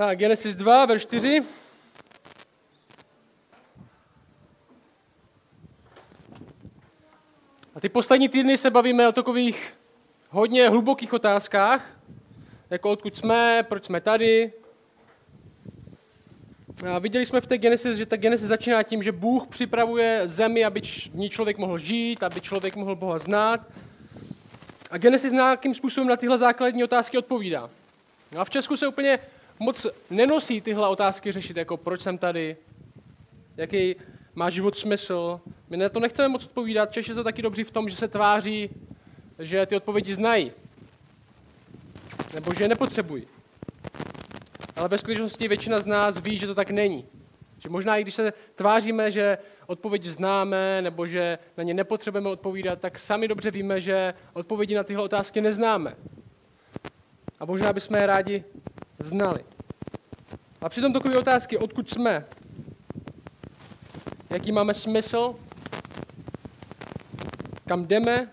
[0.00, 1.42] Tak, Genesis 2, verš 4.
[7.74, 9.74] A ty poslední týdny se bavíme o takových
[10.28, 11.86] hodně hlubokých otázkách,
[12.70, 14.52] jako odkud jsme, proč jsme tady.
[16.94, 20.64] A viděli jsme v té Genesis, že ta Genesis začíná tím, že Bůh připravuje zemi,
[20.64, 23.66] aby v ní člověk mohl žít, aby člověk mohl Boha znát.
[24.90, 27.70] A Genesis nějakým způsobem na tyhle základní otázky odpovídá.
[28.38, 29.18] A v Česku se úplně
[29.60, 32.56] moc nenosí tyhle otázky řešit, jako proč jsem tady,
[33.56, 33.96] jaký
[34.34, 35.40] má život smysl.
[35.70, 38.70] My na to nechceme moc odpovídat, Češi jsou taky dobří v tom, že se tváří,
[39.38, 40.52] že ty odpovědi znají.
[42.34, 43.26] Nebo že je nepotřebují.
[44.76, 47.06] Ale ve skutečnosti většina z nás ví, že to tak není.
[47.58, 52.78] Že možná i když se tváříme, že odpovědi známe, nebo že na ně nepotřebujeme odpovídat,
[52.78, 55.96] tak sami dobře víme, že odpovědi na tyhle otázky neznáme.
[57.40, 58.44] A možná bychom je rádi
[58.98, 59.40] znali.
[60.60, 62.26] A přitom takové otázky, odkud jsme,
[64.30, 65.36] jaký máme smysl,
[67.68, 68.30] kam jdeme,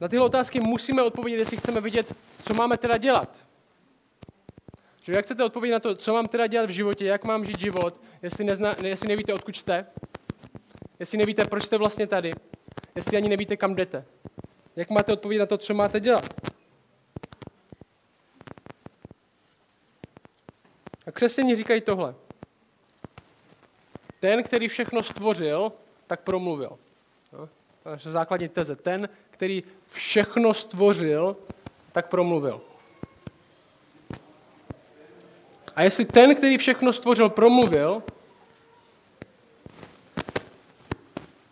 [0.00, 3.44] na tyhle otázky musíme odpovědět, jestli chceme vidět, co máme teda dělat.
[5.02, 7.60] Že jak chcete odpovědět na to, co mám teda dělat v životě, jak mám žít
[7.60, 9.86] život, jestli, nezna, jestli nevíte, odkud jste,
[10.98, 12.30] jestli nevíte, proč jste vlastně tady,
[12.94, 14.04] jestli ani nevíte, kam jdete.
[14.76, 16.47] Jak máte odpovědět na to, co máte dělat?
[21.18, 22.14] A křesťani říkají tohle.
[24.20, 25.72] Ten, který všechno stvořil,
[26.06, 26.78] tak promluvil.
[27.32, 27.48] No,
[27.82, 28.76] to je naše základní teze.
[28.76, 31.36] Ten, který všechno stvořil,
[31.92, 32.60] tak promluvil.
[35.76, 38.02] A jestli ten, který všechno stvořil, promluvil,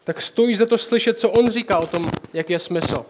[0.05, 3.07] tak stojí za to slyšet, co on říká o tom, jak je smysl.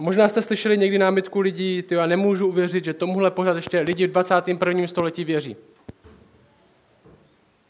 [0.00, 3.80] A možná jste slyšeli někdy námitku lidí, ty já nemůžu uvěřit, že tomuhle pořád ještě
[3.80, 4.86] lidi v 21.
[4.86, 5.56] století věří.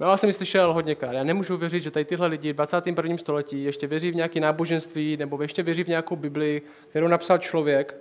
[0.01, 1.13] No, já jsem ji slyšel hodněkrát.
[1.13, 3.19] Já nemůžu věřit, že tady tyhle lidi v 21.
[3.19, 7.95] století ještě věří v nějaké náboženství nebo ještě věří v nějakou Bibli, kterou napsal člověk.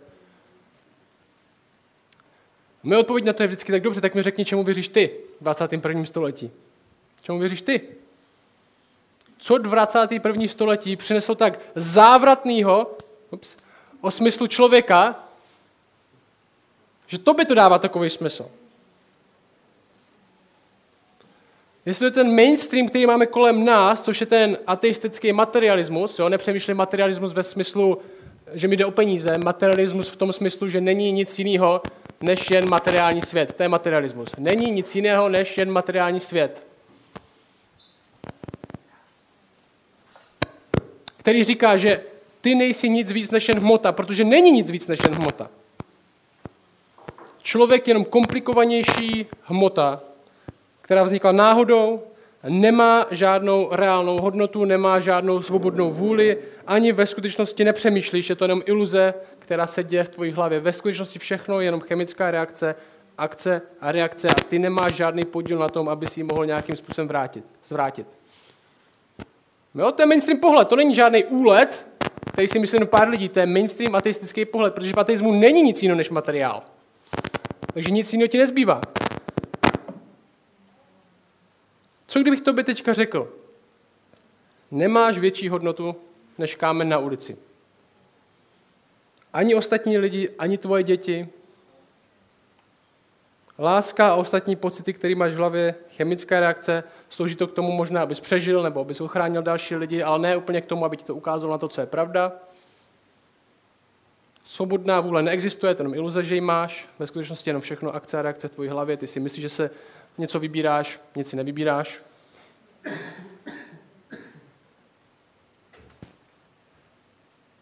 [2.84, 5.44] Moje odpověď na to je vždycky tak dobře, tak mi řekni, čemu věříš ty v
[5.44, 6.06] 21.
[6.06, 6.52] století.
[7.22, 7.82] Čemu věříš ty?
[9.38, 10.48] Co 21.
[10.48, 12.98] století přineslo tak závratného
[14.02, 15.24] o smyslu člověka,
[17.08, 18.50] že to by to dává takový smysl.
[21.86, 26.78] Jestli je ten mainstream, který máme kolem nás, což je ten ateistický materialismus, jo, nepřemýšlím
[26.78, 28.02] materialismus ve smyslu,
[28.54, 31.82] že mi jde o peníze, materialismus v tom smyslu, že není nic jiného,
[32.22, 33.54] než jen materiální svět.
[33.54, 34.30] To je materialismus.
[34.38, 36.64] Není nic jiného, než jen materiální svět.
[41.18, 42.02] Který říká, že
[42.42, 45.50] ty nejsi nic víc než jen hmota, protože není nic víc než jen hmota.
[47.42, 50.02] Člověk je jenom komplikovanější hmota,
[50.82, 52.04] která vznikla náhodou,
[52.48, 58.62] nemá žádnou reálnou hodnotu, nemá žádnou svobodnou vůli, ani ve skutečnosti nepřemýšlíš, je to jenom
[58.66, 60.60] iluze, která se děje v tvojí hlavě.
[60.60, 62.76] Ve skutečnosti všechno je jenom chemická reakce,
[63.18, 66.76] akce a reakce a ty nemáš žádný podíl na tom, aby si ji mohl nějakým
[66.76, 68.19] způsobem vrátit, zvrátit.
[69.76, 71.86] Jo, to je mainstream pohled, to není žádný úlet,
[72.32, 75.84] který si myslí pár lidí, to je mainstream ateistický pohled, protože v ateismu není nic
[75.84, 76.64] jiného než materiál.
[77.74, 78.82] Takže nic jiného ti nezbývá.
[82.08, 83.34] Co kdybych tobě teďka řekl?
[84.72, 85.96] Nemáš větší hodnotu
[86.38, 87.38] než kámen na ulici.
[89.34, 91.30] Ani ostatní lidi, ani tvoje děti.
[93.60, 98.02] Láska a ostatní pocity, které máš v hlavě, chemická reakce, slouží to k tomu možná,
[98.02, 101.16] abys přežil nebo abys ochránil další lidi, ale ne úplně k tomu, aby ti to
[101.16, 102.32] ukázalo na to, co je pravda.
[104.44, 106.90] Svobodná vůle neexistuje, to jenom iluze, že ji máš.
[107.00, 108.98] Ve skutečnosti jenom všechno akce a reakce v tvojí hlavě.
[108.98, 109.70] Ty si myslíš, že se
[110.18, 112.02] něco vybíráš, nic si nevybíráš.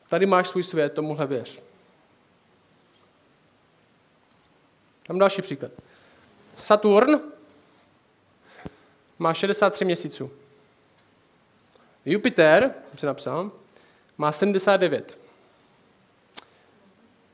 [0.10, 1.62] Tady máš svůj svět, tomuhle věř.
[5.08, 5.72] Tam další příklad.
[6.58, 7.20] Saturn
[9.20, 10.32] má 63 měsíců.
[12.06, 13.52] Jupiter, jsem si napsal,
[14.18, 15.18] má 79.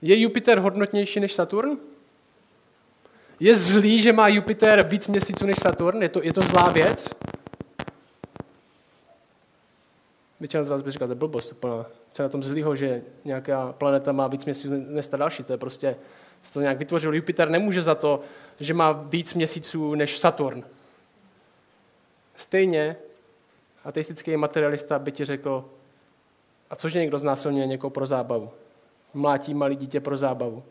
[0.01, 1.77] Je Jupiter hodnotnější než Saturn?
[3.39, 6.01] Je zlý, že má Jupiter víc měsíců než Saturn?
[6.01, 7.09] Je to, je to zlá věc?
[10.39, 11.53] Většina z vás by říkala, to blbost,
[12.11, 15.43] co je na tom zlýho, že nějaká planeta má víc měsíců než ta další.
[15.43, 15.95] To je prostě,
[16.43, 17.15] se to nějak vytvořil.
[17.15, 18.21] Jupiter nemůže za to,
[18.59, 20.63] že má víc měsíců než Saturn.
[22.35, 22.95] Stejně
[23.83, 25.65] ateistický materialista by ti řekl,
[26.69, 28.51] a cože někdo znásilňuje někoho pro zábavu?
[29.13, 30.63] mlátí malý dítě pro zábavu.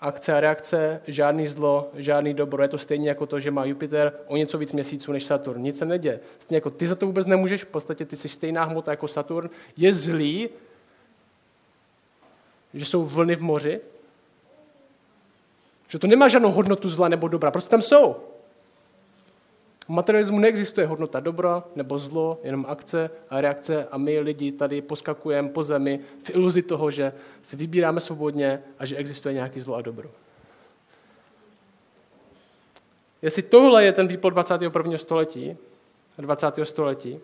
[0.00, 2.62] Akce a reakce, žádný zlo, žádný dobro.
[2.62, 5.62] Je to stejně jako to, že má Jupiter o něco víc měsíců než Saturn.
[5.62, 6.20] Nic se neděje.
[6.38, 9.50] Stejně jako ty za to vůbec nemůžeš, v podstatě ty jsi stejná hmota jako Saturn.
[9.76, 10.48] Je zlý,
[12.74, 13.80] že jsou vlny v moři,
[15.88, 18.16] že to nemá žádnou hodnotu zla nebo dobra, prostě tam jsou.
[19.90, 24.82] V materialismu neexistuje hodnota dobro nebo zlo, jenom akce a reakce a my lidi tady
[24.82, 29.74] poskakujeme po zemi v iluzi toho, že si vybíráme svobodně a že existuje nějaký zlo
[29.74, 30.10] a dobro.
[33.22, 34.98] Jestli tohle je ten výplod 21.
[34.98, 35.56] století,
[36.18, 36.54] 20.
[36.64, 37.20] století,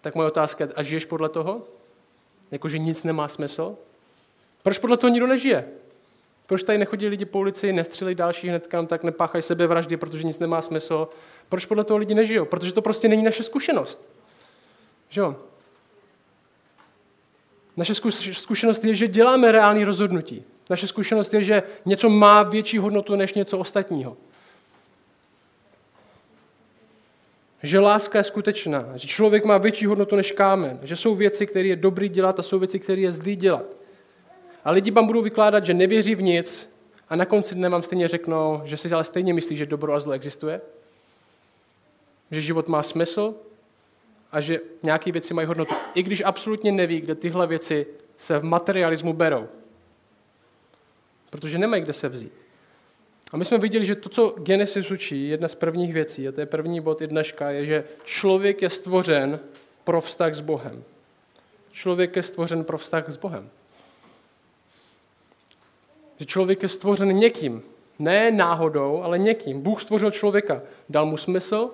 [0.00, 1.62] tak moje otázka je, a žiješ podle toho?
[2.50, 3.76] Jakože nic nemá smysl?
[4.62, 5.68] Proč podle toho nikdo nežije?
[6.50, 10.38] Proč tady nechodí lidi po ulici, nestřelí další hnedka, no tak nepáchají sebevraždy, protože nic
[10.38, 11.08] nemá smysl?
[11.48, 12.44] Proč podle toho lidi nežijou?
[12.44, 14.08] Protože to prostě není naše zkušenost.
[15.08, 15.36] Že jo?
[17.76, 17.94] Naše
[18.32, 20.44] zkušenost je, že děláme reální rozhodnutí.
[20.70, 24.16] Naše zkušenost je, že něco má větší hodnotu než něco ostatního.
[27.62, 31.68] Že láska je skutečná, že člověk má větší hodnotu než kámen, že jsou věci, které
[31.68, 33.79] je dobrý dělat a jsou věci, které je zlý dělat.
[34.64, 36.70] A lidi vám budou vykládat, že nevěří v nic
[37.08, 40.00] a na konci dne vám stejně řeknou, že si ale stejně myslí, že dobro a
[40.00, 40.60] zlo existuje,
[42.30, 43.34] že život má smysl
[44.32, 47.86] a že nějaké věci mají hodnotu, i když absolutně neví, kde tyhle věci
[48.18, 49.48] se v materialismu berou.
[51.30, 52.32] Protože nemají kde se vzít.
[53.32, 56.40] A my jsme viděli, že to, co Genesis učí, jedna z prvních věcí, a to
[56.40, 59.40] je první bod i dneška, je, že člověk je stvořen
[59.84, 60.84] pro vztah s Bohem.
[61.72, 63.50] Člověk je stvořen pro vztah s Bohem.
[66.20, 67.62] Že člověk je stvořen někým.
[67.98, 69.60] Ne náhodou, ale někým.
[69.60, 70.62] Bůh stvořil člověka.
[70.88, 71.70] Dal mu smysl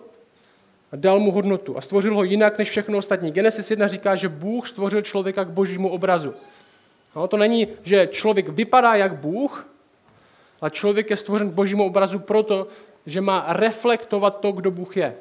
[0.92, 1.78] a dal mu hodnotu.
[1.78, 3.30] A stvořil ho jinak než všechno ostatní.
[3.30, 6.34] Genesis 1 říká, že Bůh stvořil člověka k božímu obrazu.
[7.16, 9.66] No, to není, že člověk vypadá jak Bůh,
[10.60, 12.66] ale člověk je stvořen k božímu obrazu proto,
[13.06, 15.14] že má reflektovat to, kdo Bůh je.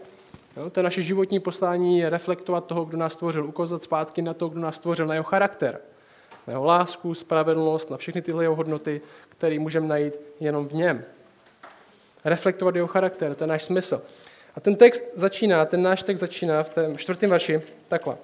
[0.57, 4.33] Jo, to je naše životní poslání, je reflektovat toho, kdo nás stvořil, ukázat zpátky na
[4.33, 5.79] to, kdo nás stvořil, na jeho charakter
[6.47, 11.03] na jeho lásku, spravedlnost, na všechny tyhle jeho hodnoty, které můžeme najít jenom v něm.
[12.25, 14.01] Reflektovat jeho charakter, to je náš smysl.
[14.55, 18.17] A ten text začíná, ten náš text začíná v tom čtvrtém verši takhle.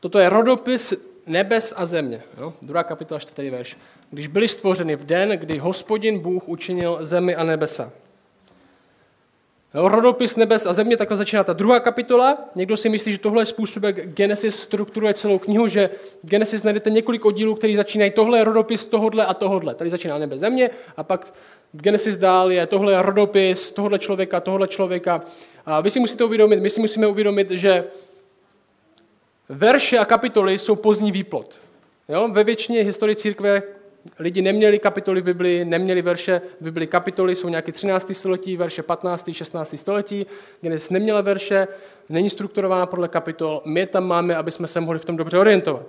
[0.00, 0.94] Toto je rodopis
[1.26, 2.22] nebes a země.
[2.38, 2.54] Jo?
[2.62, 3.76] Druhá kapitola, čtvrtý verš.
[4.10, 7.92] Když byli stvořeny v den, kdy hospodin Bůh učinil zemi a nebesa.
[9.74, 12.38] Rodopis nebes a země, takhle začíná ta druhá kapitola.
[12.54, 15.90] Někdo si myslí, že tohle je způsob, jak Genesis strukturuje celou knihu, že
[16.22, 19.74] Genesis najdete několik oddílů, který začínají tohle je rodopis tohodle a tohodle.
[19.74, 21.32] Tady začíná nebe země a pak
[21.74, 25.22] v Genesis dál je tohle je rodopis tohle člověka, tohle člověka.
[25.66, 27.84] A vy si musíte uvědomit, my si musíme uvědomit, že
[29.48, 31.58] verše a kapitoly jsou pozdní výplot.
[32.08, 32.28] Jo?
[32.32, 33.62] Ve většině historii církve
[34.18, 36.86] lidi neměli kapitoly v Biblii, neměli verše v Biblii.
[36.86, 38.14] Kapitoly jsou nějaké 13.
[38.14, 39.30] století, verše 15.
[39.32, 39.74] 16.
[39.78, 40.26] století.
[40.60, 41.68] Genesis neměla verše,
[42.08, 43.62] není strukturována podle kapitol.
[43.64, 45.86] My je tam máme, aby jsme se mohli v tom dobře orientovat.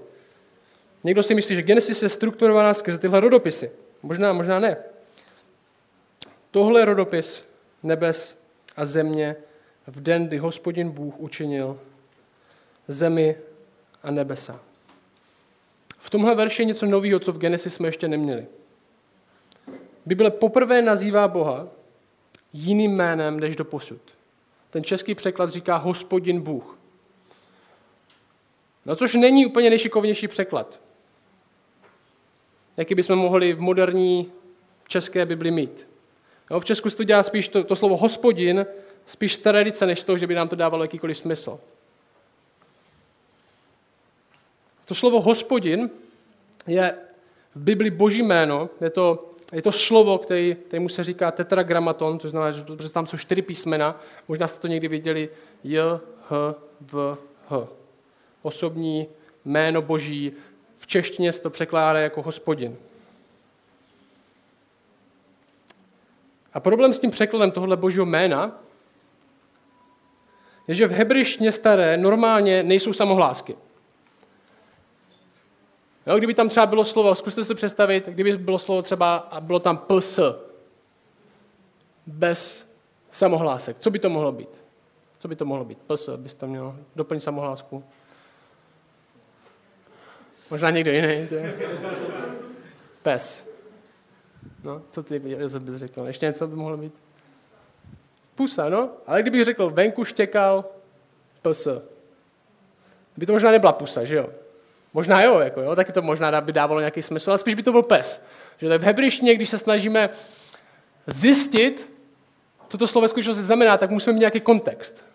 [1.04, 3.72] Někdo si myslí, že Genesis je strukturovaná skrze tyhle rodopisy.
[4.04, 4.78] Možná, možná ne.
[6.52, 7.48] Tohle je rodopis
[7.84, 8.38] nebes
[8.76, 9.36] a země
[9.88, 11.80] v den, kdy hospodin Bůh učinil
[12.88, 13.36] zemi
[14.04, 14.60] a nebesa.
[16.04, 18.46] V tomhle verši je něco nového, co v Genesis jsme ještě neměli.
[20.06, 21.68] Bible poprvé nazývá Boha
[22.54, 24.02] jiným jménem než do posud.
[24.70, 26.80] Ten český překlad říká hospodin Bůh.
[28.86, 30.80] No což není úplně nejšikovnější překlad.
[32.78, 34.32] Jaký bychom mohli v moderní
[34.88, 35.88] české Bibli mít.
[36.52, 38.66] No, v Česku se to dělá spíš to, to slovo hospodin,
[39.06, 41.60] spíš z tradice, než to, že by nám to dávalo jakýkoliv smysl.
[44.86, 45.90] To slovo hospodin
[46.68, 46.96] je
[47.56, 52.30] v Bibli boží jméno, je to, je to slovo, který, kterému se říká tetragramaton, to
[52.30, 55.30] znamená, že tam jsou čtyři písmena, možná jste to někdy viděli,
[55.64, 56.00] J,
[56.30, 57.18] H, V,
[57.50, 57.68] H.
[58.42, 59.08] Osobní
[59.46, 60.34] jméno boží,
[60.78, 62.76] v češtině se to překládá jako hospodin.
[66.54, 68.60] A problém s tím překladem tohohle božího jména
[70.68, 73.56] je, že v hebrejštině staré normálně nejsou samohlásky.
[76.08, 79.60] Jo, kdyby tam třeba bylo slovo, zkuste si představit, kdyby bylo slovo třeba a bylo
[79.60, 80.20] tam ps,
[82.08, 82.70] bez
[83.12, 83.80] samohlásek.
[83.80, 84.64] Co by to mohlo být?
[85.18, 85.78] Co by to mohlo být?
[85.78, 87.84] ps, byste měl doplnit samohlásku.
[90.52, 91.08] Možná někdo jiný.
[91.08, 91.56] Je...
[93.04, 93.50] Pes.
[94.64, 96.04] No, co ty, Josef bys řekl?
[96.08, 97.00] Ještě něco by mohlo být?
[98.36, 98.90] Pusa, no.
[99.08, 100.66] Ale kdybych řekl, venku štěkal
[101.42, 101.68] ps,
[103.18, 104.30] by to možná nebyla pusa, že jo?
[104.94, 107.72] Možná jo, jako jo, taky to možná by dávalo nějaký smysl, ale spíš by to
[107.72, 108.26] byl pes.
[108.58, 110.10] Že tak v hebrejštině, když se snažíme
[111.08, 111.90] zjistit,
[112.70, 115.06] co to slovo ve skutečnosti znamená, tak musíme mít nějaký kontext.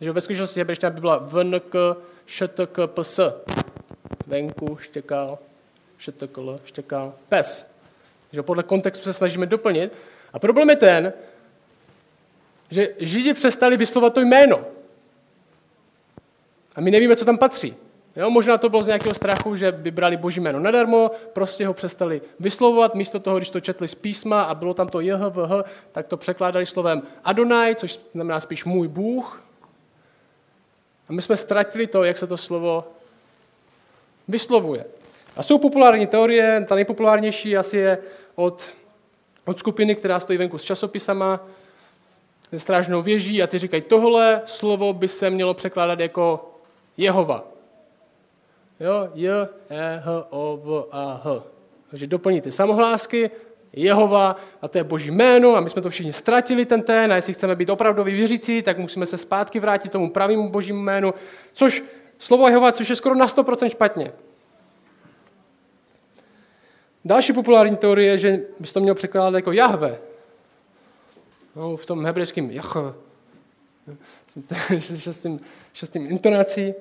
[0.00, 1.74] Že ve skutečnosti hebrejština by byla vnk,
[2.26, 3.20] štk, ps.
[4.26, 5.38] Venku, štěkal,
[5.98, 7.70] štkl, štěkal, pes.
[8.32, 9.98] Že podle kontextu se snažíme doplnit.
[10.32, 11.12] A problém je ten,
[12.70, 14.64] že Židi přestali vyslovat to jméno.
[16.74, 17.76] A my nevíme, co tam patří.
[18.16, 21.74] Jo, možná to bylo z nějakého strachu, že by brali boží jméno nadarmo, prostě ho
[21.74, 26.06] přestali vyslovovat, místo toho, když to četli z písma a bylo tam to JHVH, tak
[26.06, 29.42] to překládali slovem Adonai, což znamená spíš můj Bůh.
[31.08, 32.84] A my jsme ztratili to, jak se to slovo
[34.28, 34.84] vyslovuje.
[35.36, 37.98] A jsou populární teorie, ta nejpopulárnější asi je
[38.34, 38.68] od,
[39.44, 41.40] od skupiny, která stojí venku s časopisama,
[42.52, 46.54] ze strážnou věží a ty říkají, tohle slovo by se mělo překládat jako
[46.96, 47.51] Jehova.
[48.80, 51.42] Jo, J, E, H, O, V, A, H.
[51.90, 53.30] Takže doplníte samohlásky,
[53.72, 57.16] Jehova, a to je boží jméno, a my jsme to všichni ztratili ten ten, a
[57.16, 61.14] jestli chceme být opravdový věřící, tak musíme se zpátky vrátit tomu pravému božímu jménu,
[61.52, 61.82] což
[62.18, 64.12] slovo Jehova, což je skoro na 100% špatně.
[67.04, 69.98] Další populární teorie je, že bys to měl překládat jako Jahve.
[71.56, 72.94] No, v tom hebrejském Jahve.
[74.96, 75.40] šestým,
[75.72, 76.74] šestým intonací.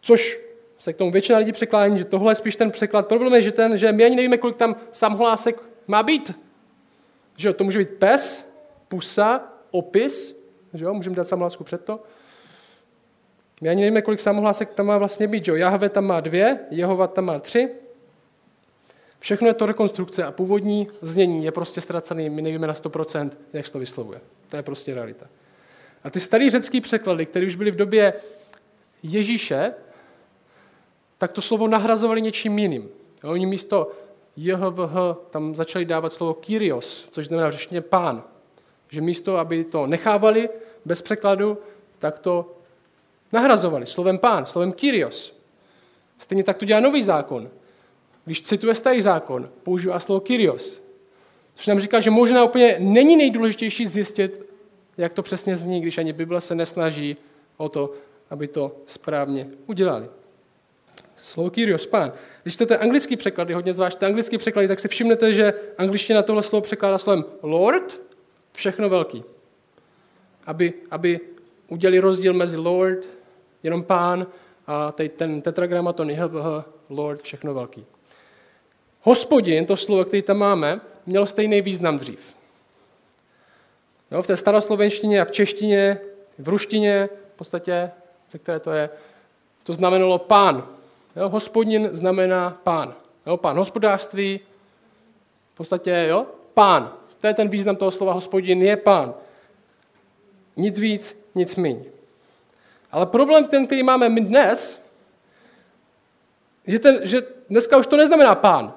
[0.00, 0.40] Což
[0.84, 3.06] se k tomu většina lidí překlání, že tohle je spíš ten překlad.
[3.06, 6.32] Problém je, že, ten, že my ani nevíme, kolik tam samhlásek má být.
[7.36, 8.52] Že jo, to může být pes,
[8.88, 10.36] pusa, opis,
[10.74, 12.02] že jo, můžeme dát samhlásku před to.
[13.60, 15.44] My ani nevíme, kolik samohlásek tam má vlastně být.
[15.44, 15.56] Že jo?
[15.56, 17.68] Jahve tam má dvě, Jehova tam má tři.
[19.18, 23.66] Všechno je to rekonstrukce a původní znění je prostě ztracený, my nevíme na 100%, jak
[23.66, 24.20] se to vyslovuje.
[24.48, 25.26] To je prostě realita.
[26.04, 28.14] A ty starý řecký překlady, které už byly v době
[29.02, 29.74] Ježíše,
[31.18, 32.88] tak to slovo nahrazovali něčím jiným.
[33.24, 33.90] Oni místo
[34.36, 34.96] JHVH
[35.30, 38.22] tam začali dávat slovo Kyrios, což znamená řečně pán.
[38.90, 40.48] Že místo, aby to nechávali
[40.84, 41.58] bez překladu,
[41.98, 42.56] tak to
[43.32, 45.34] nahrazovali slovem pán, slovem Kyrios.
[46.18, 47.50] Stejně tak to dělá nový zákon.
[48.24, 50.82] Když cituje starý zákon, používá slovo Kyrios.
[51.54, 54.42] Což nám říká, že možná úplně není nejdůležitější zjistit,
[54.96, 57.16] jak to přesně zní, když ani Bible se nesnaží
[57.56, 57.92] o to,
[58.30, 60.08] aby to správně udělali.
[61.24, 62.12] Slovo Kyrios, pán.
[62.42, 66.62] Když čtete anglický překlady, hodně zvážte anglický překlady, tak si všimnete, že angličtina tohle slovo
[66.62, 68.00] překládá slovem Lord,
[68.52, 69.24] všechno velký.
[70.46, 71.20] Aby, aby
[71.68, 73.08] udělali rozdíl mezi Lord,
[73.62, 74.26] jenom pán,
[74.66, 77.86] a teď ten tetragramaton JHVH, Lord, všechno velký.
[79.00, 82.36] Hospodin, to slovo, který tam máme, měl stejný význam dřív.
[84.10, 86.00] No, v té staroslovenštině a v češtině,
[86.38, 87.90] v ruštině, v podstatě,
[88.30, 88.90] ze které to je,
[89.62, 90.74] to znamenalo pán.
[91.16, 92.94] Jo, hospodin znamená pán.
[93.26, 94.40] Jo, pán hospodářství,
[95.52, 96.92] v podstatě, jo, pán.
[97.20, 99.14] To je ten význam toho slova hospodin, je pán.
[100.56, 101.84] Nic víc, nic míň.
[102.90, 104.80] Ale problém ten, který máme my dnes,
[106.66, 108.74] je ten, že dneska už to neznamená pán.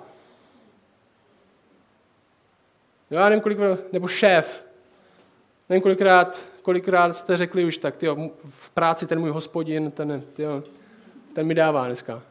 [3.11, 3.57] Jo, já nevím, kolik,
[3.91, 4.65] nebo šéf.
[5.69, 10.63] Nevím, kolikrát, kolikrát jste řekli už tak, tyjo, v práci ten můj hospodin, ten, tyjo,
[11.37, 12.21] ten mi dává dneska.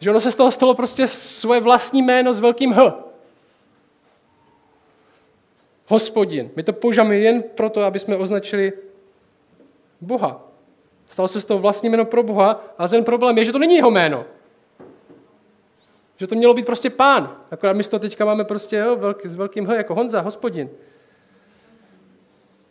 [0.00, 2.94] Že ono se z toho stalo prostě svoje vlastní jméno s velkým H.
[5.86, 6.50] Hospodin.
[6.56, 8.72] My to používáme jen proto, aby jsme označili
[10.00, 10.42] Boha.
[11.08, 13.74] Stalo se z toho vlastní jméno pro Boha, ale ten problém je, že to není
[13.74, 14.24] jeho jméno.
[16.16, 17.36] Že to mělo být prostě pán.
[17.50, 20.70] Akorát my to teďka máme prostě jo, velký, s velkým H jako Honza, hospodin.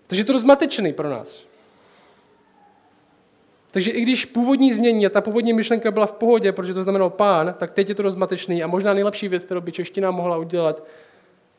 [0.07, 1.54] Takže je to rozmatečný pro nás.
[3.75, 7.09] Takže i když původní znění a ta původní myšlenka byla v pohodě, protože to znamenalo
[7.09, 10.83] pán, tak teď je to rozmatečný a možná nejlepší věc, kterou by čeština mohla udělat,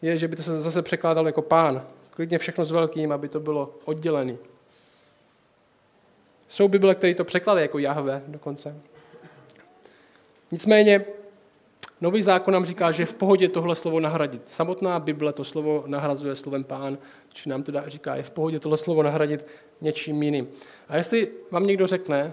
[0.02, 1.82] je, že by to se zase překládalo jako pán.
[2.10, 4.36] Klidně všechno s velkým, aby to bylo oddělené.
[6.48, 8.76] Jsou Bible, které to překládají jako Jahve dokonce.
[10.52, 11.04] Nicméně,
[12.00, 14.42] Nový zákon nám říká, že v pohodě tohle slovo nahradit.
[14.48, 16.98] Samotná Bible to slovo nahrazuje slovem pán,
[17.34, 19.46] či nám teda říká, je v pohodě tohle slovo nahradit
[19.80, 20.48] něčím jiným.
[20.88, 22.32] A jestli vám někdo řekne,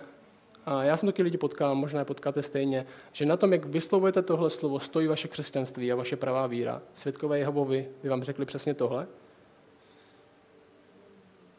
[0.65, 4.22] a já jsem taky lidi potkal, možná je potkáte stejně, že na tom, jak vyslovujete
[4.22, 6.82] tohle slovo, stojí vaše křesťanství a vaše pravá víra.
[6.93, 9.08] Světkové Jehovovi by vám řekli přesně tohle.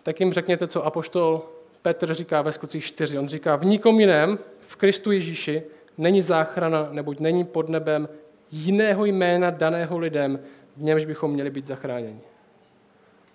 [0.03, 1.43] Tak jim řekněte, co apoštol
[1.83, 3.19] Petr říká ve skutcích 4.
[3.19, 5.63] On říká, v nikom jiném, v Kristu Ježíši,
[5.99, 8.09] není záchrana, neboť není pod nebem
[8.51, 10.41] jiného jména daného lidem,
[10.77, 12.21] v němž bychom měli být zachráněni.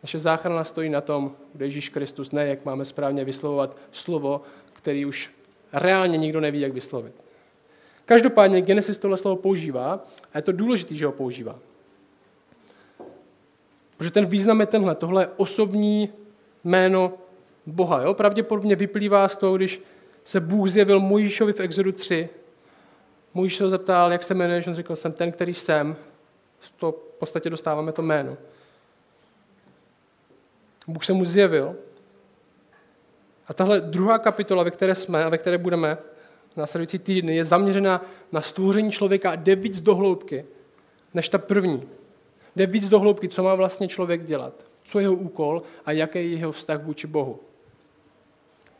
[0.03, 4.41] Naše záchrana stojí na tom, kde Ježíš Kristus, ne jak máme správně vyslovovat slovo,
[4.73, 5.31] který už
[5.73, 7.13] reálně nikdo neví, jak vyslovit.
[8.05, 11.59] Každopádně Genesis tohle slovo používá a je to důležité, že ho používá.
[13.97, 16.09] Protože ten význam je tenhle, tohle je osobní
[16.63, 17.13] jméno
[17.65, 18.01] Boha.
[18.01, 18.13] Jo?
[18.13, 19.81] Pravděpodobně vyplývá z toho, když
[20.23, 22.29] se Bůh zjevil Mojžíšovi v Exodu 3.
[23.33, 25.95] Mojžíš se ho zeptal, jak se jmenuješ, on řekl, jsem ten, který jsem.
[26.61, 28.37] Z toho v podstatě dostáváme to jméno.
[30.87, 31.75] Bůh se mu zjevil.
[33.47, 35.97] A tahle druhá kapitola, ve které jsme a ve které budeme
[36.55, 40.45] následující týdny, je zaměřena na stvoření člověka a jde víc do hloubky
[41.13, 41.89] než ta první.
[42.55, 46.19] Jde víc do hloubky, co má vlastně člověk dělat, co je jeho úkol a jaký
[46.19, 47.39] je jeho vztah vůči Bohu.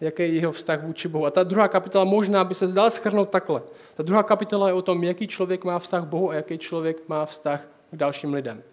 [0.02, 1.26] Jaký je jeho vztah vůči Bohu.
[1.26, 3.62] A ta druhá kapitola možná by se zdala schrnout takhle.
[3.96, 6.98] Ta druhá kapitola je o tom, jaký člověk má vztah k Bohu a jaký člověk
[7.08, 8.64] má vztah k dalším lidem.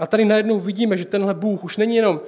[0.00, 2.20] A tady najednou vidíme, že tenhle Bůh už není jenom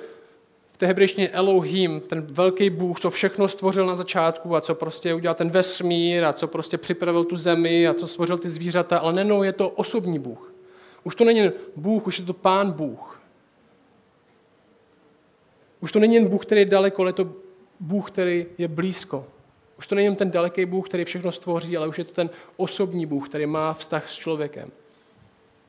[0.72, 5.14] v té hebrejštině Elohim, ten velký Bůh, co všechno stvořil na začátku a co prostě
[5.14, 9.12] udělal ten vesmír a co prostě připravil tu zemi a co stvořil ty zvířata, ale
[9.12, 10.52] nenou je to osobní Bůh.
[11.04, 13.13] Už to není Bůh, už je to Pán Bůh.
[15.84, 17.32] Už to není jen Bůh, který je daleko, ale je to
[17.80, 19.24] Bůh, který je blízko.
[19.78, 22.30] Už to není jen ten daleký Bůh, který všechno stvoří, ale už je to ten
[22.56, 24.70] osobní Bůh, který má vztah s člověkem.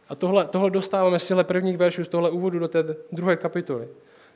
[0.09, 3.87] A tohle, tohle dostáváme z těchto prvních veršů, z tohle úvodu do té druhé kapitoly.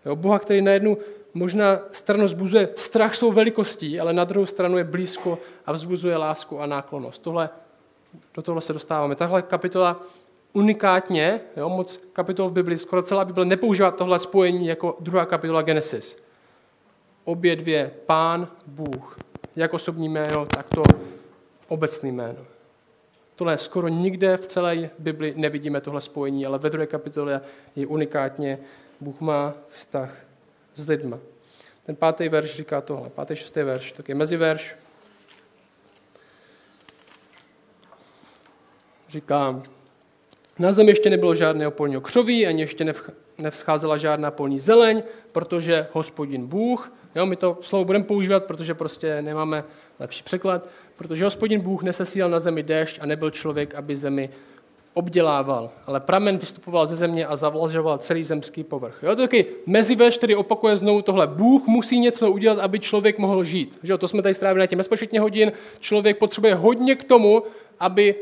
[0.06, 0.98] Jo, Boha, který na jednu
[1.34, 6.60] možná stranu zbuzuje strach svou velikostí, ale na druhou stranu je blízko a vzbuzuje lásku
[6.60, 7.22] a náklonost.
[7.22, 7.50] Tohle,
[8.36, 9.16] do tohle se dostáváme.
[9.16, 10.04] Tahle kapitola
[10.54, 15.62] unikátně, jo, moc kapitol v Bibli, skoro celá Bible nepoužívá tohle spojení jako druhá kapitola
[15.62, 16.24] Genesis.
[17.24, 19.20] Obě dvě, pán, Bůh.
[19.56, 20.82] Jak osobní jméno, tak to
[21.68, 22.46] obecný jméno.
[23.36, 27.42] Tohle skoro nikde v celé Bibli nevidíme tohle spojení, ale ve druhé kapitole
[27.76, 28.60] je unikátně
[29.02, 30.16] Bůh má vztah
[30.76, 31.20] s lidma.
[31.86, 34.76] Ten pátý verš říká tohle, pátý, šestý verš, tak je meziverš.
[39.10, 39.64] Říká,
[40.60, 42.94] na zemi ještě nebylo žádného polního křoví, ani ještě
[43.38, 49.22] nevzcházela žádná polní zeleň, protože hospodin Bůh, jo, my to slovo budeme používat, protože prostě
[49.22, 49.64] nemáme
[50.00, 54.30] lepší překlad, protože hospodin Bůh nesesílal na zemi déšť a nebyl člověk, aby zemi
[54.94, 59.00] obdělával, ale pramen vystupoval ze země a zavlažoval celý zemský povrch.
[59.04, 61.28] Jo, to taky meziveš, který opakuje znovu tohle.
[61.28, 63.80] Bůh musí něco udělat, aby člověk mohl žít.
[63.84, 65.52] Že jo, to jsme tady strávili na těch bezpočetně hodin.
[65.80, 67.44] Člověk potřebuje hodně k tomu,
[67.80, 68.16] aby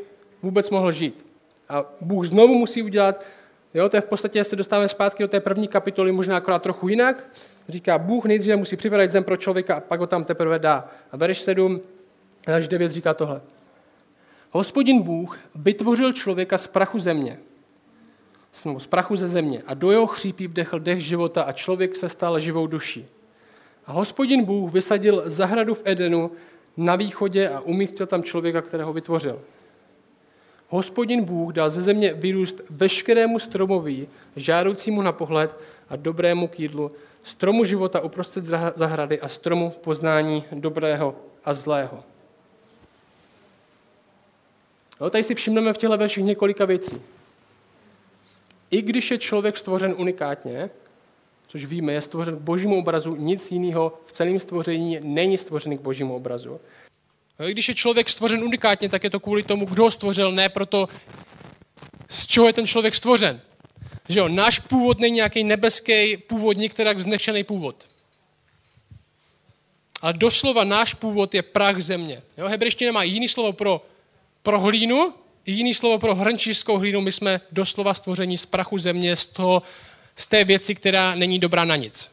[0.43, 1.26] vůbec mohl žít.
[1.69, 3.25] A Bůh znovu musí udělat,
[3.73, 6.87] jo, to je v podstatě, se dostáváme zpátky do té první kapitoly, možná akorát trochu
[6.87, 7.23] jinak.
[7.69, 10.87] Říká, Bůh nejdříve musí připravit zem pro člověka a pak ho tam teprve dá.
[11.11, 11.81] A verš 7
[12.55, 13.41] až 9 říká tohle.
[14.51, 17.39] Hospodin Bůh vytvořil člověka z prachu země,
[18.77, 22.39] z prachu ze země a do jeho chřípí vdechl dech života a člověk se stal
[22.39, 23.05] živou duší.
[23.85, 26.31] A hospodin Bůh vysadil zahradu v Edenu
[26.77, 29.41] na východě a umístil tam člověka, kterého vytvořil.
[30.69, 35.57] Hospodin Bůh dal ze země vyrůst veškerému stromoví, žádoucímu na pohled
[35.89, 36.91] a dobrému k jídlu,
[37.23, 42.03] stromu života uprostřed zahrady a stromu poznání dobrého a zlého.
[45.01, 47.01] No, tady si všimneme v těchto verších několika věcí.
[48.71, 50.69] I když je člověk stvořen unikátně,
[51.47, 55.81] což víme, je stvořen k božímu obrazu, nic jiného v celém stvoření není stvořený k
[55.81, 56.59] božímu obrazu.
[57.45, 60.89] Když je člověk stvořen unikátně, tak je to kvůli tomu, kdo ho stvořil, ne proto,
[62.09, 63.41] z čeho je ten člověk stvořen.
[64.09, 67.87] Že jo, náš původ není nějaký nebeský původ, některak vznešený původ.
[70.01, 72.21] Ale doslova náš původ je prach země.
[72.37, 73.81] Jo, hebrejština má jiný slovo pro
[74.47, 75.13] pro hlínu,
[75.45, 79.61] jiný slovo pro hrnčířskou hlínu, my jsme doslova stvoření z prachu země, z, toho,
[80.15, 82.09] z té věci, která není dobrá na nic.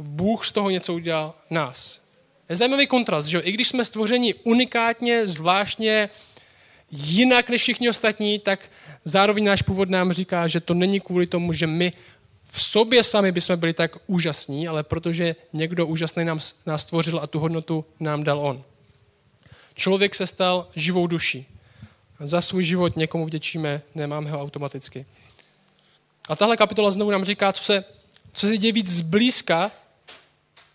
[0.00, 2.00] Bůh z toho něco udělal nás.
[2.48, 6.10] Je zajímavý kontrast, že i když jsme stvořeni unikátně, zvláštně,
[6.90, 8.60] jinak než všichni ostatní, tak
[9.04, 11.92] zároveň náš původ nám říká, že to není kvůli tomu, že my
[12.44, 17.26] v sobě sami bychom byli tak úžasní, ale protože někdo úžasný nám, nás stvořil a
[17.26, 18.62] tu hodnotu nám dal on.
[19.74, 21.46] Člověk se stal živou duší.
[22.20, 25.06] Za svůj život někomu vděčíme, nemáme ho automaticky.
[26.28, 27.84] A tahle kapitola znovu nám říká, co se,
[28.32, 29.70] co se děje víc zblízka,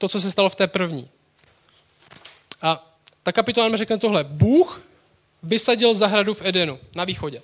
[0.06, 1.10] to, co se stalo v té první.
[2.62, 4.24] A ta kapitola nám řekne tohle.
[4.24, 4.82] Bůh
[5.44, 7.42] vysadil zahradu v Edenu, na východě.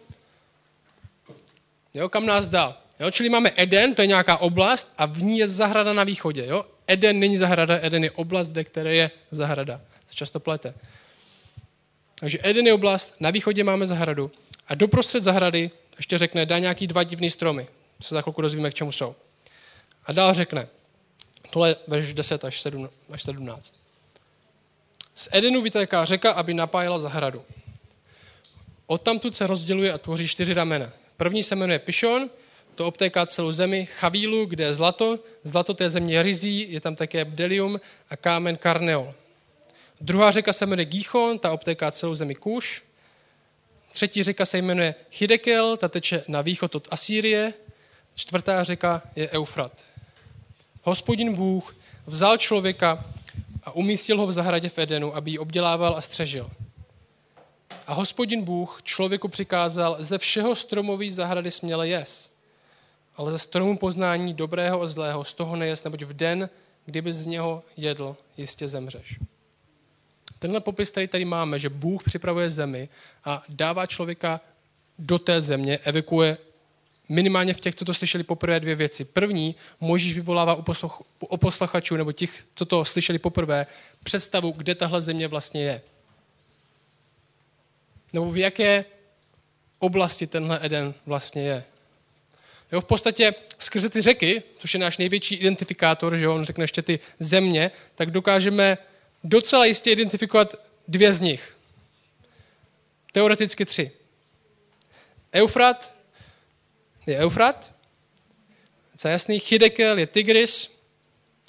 [1.93, 2.78] Jo, kam nás dal.
[3.00, 6.45] Jo, čili máme Eden, to je nějaká oblast, a v ní je zahrada na východě.
[6.45, 6.65] Jo?
[6.88, 9.82] Eden není zahrada, Eden je oblast, kde které je zahrada.
[10.08, 10.74] Se často plete.
[12.19, 14.32] Takže Eden je oblast, na východě máme zahradu
[14.67, 17.67] a doprostřed zahrady ještě řekne, dá nějaký dva divný stromy.
[17.97, 19.15] To se za chvilku dozvíme, k čemu jsou.
[20.06, 20.67] A dál řekne,
[21.52, 23.76] tohle verš 10 až 17.
[25.16, 27.44] Z Edenu vytéká řeka, aby napájela zahradu.
[28.88, 30.90] Odtamtud se rozděluje a tvoří čtyři ramena.
[31.18, 32.30] První se jmenuje Pishon,
[32.76, 37.26] to obtéká celou zemi, Chavílu, kde je zlato, zlato té země rizí, je tam také
[37.26, 39.14] bdelium a kámen karneol.
[40.02, 42.84] Druhá řeka se jmenuje Gíchon, ta obtéká celou zemi Kuš.
[43.92, 47.54] Třetí řeka se jmenuje Hidekel, ta teče na východ od Asýrie.
[48.16, 49.91] Čtvrtá řeka je Eufrat.
[50.84, 53.06] Hospodin Bůh vzal člověka
[53.63, 56.50] a umístil ho v zahradě v Edenu, aby ji obdělával a střežil.
[57.88, 62.32] A hospodin Bůh člověku přikázal, ze všeho stromový zahrady směle jes,
[63.15, 66.50] ale ze stromu poznání dobrého a zlého z toho nejes, neboť v den,
[66.86, 69.20] kdyby z něho jedl, jistě zemřeš.
[70.39, 72.89] Tenhle popis tady, tady máme, že Bůh připravuje zemi
[73.26, 74.41] a dává člověka
[75.00, 76.38] do té země, evakuje
[77.12, 79.06] minimálně v těch, co to slyšeli poprvé, dvě věci.
[79.06, 83.67] První, Možíš vyvolává u, posluch, u posluchačů nebo těch, co to slyšeli poprvé,
[84.04, 85.82] představu, kde tahle země vlastně je.
[88.13, 88.86] Nebo v jaké
[89.80, 91.63] oblasti tenhle Eden vlastně je.
[92.71, 96.82] Jo, v podstatě skrze ty řeky, což je náš největší identifikátor, že on řekne ještě
[96.82, 98.78] ty země, tak dokážeme
[99.24, 100.56] docela jistě identifikovat
[100.88, 101.58] dvě z nich.
[103.12, 103.91] Teoreticky tři.
[105.34, 106.01] Eufrat
[107.06, 107.72] je Eufrat,
[108.98, 110.82] co je jasný, Chidekel je Tigris,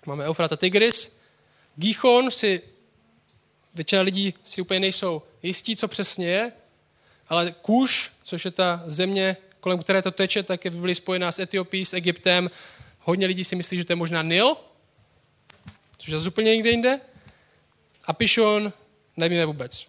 [0.07, 1.17] máme Eufrat a Tigris.
[1.77, 2.63] Gichon si,
[3.75, 6.53] většina lidí si úplně nejsou jistí, co přesně je,
[7.29, 11.39] ale Kuš, což je ta země, kolem které to teče, tak je byly spojená s
[11.39, 12.51] Etiopií, s Egyptem.
[13.01, 14.57] Hodně lidí si myslí, že to je možná Nil,
[15.99, 17.01] což je úplně někde jinde.
[18.05, 18.73] A Pishon
[19.17, 19.87] nevíme vůbec,